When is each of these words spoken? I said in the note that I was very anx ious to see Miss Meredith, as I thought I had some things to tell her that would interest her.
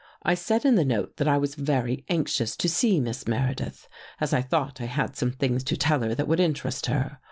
I 0.23 0.33
said 0.33 0.65
in 0.65 0.73
the 0.73 0.83
note 0.83 1.17
that 1.17 1.27
I 1.27 1.37
was 1.37 1.53
very 1.53 2.03
anx 2.09 2.41
ious 2.41 2.57
to 2.57 2.67
see 2.67 2.99
Miss 2.99 3.27
Meredith, 3.27 3.87
as 4.19 4.33
I 4.33 4.41
thought 4.41 4.81
I 4.81 4.85
had 4.85 5.15
some 5.15 5.29
things 5.33 5.63
to 5.65 5.77
tell 5.77 5.99
her 6.01 6.15
that 6.15 6.27
would 6.27 6.39
interest 6.39 6.87
her. 6.87 7.19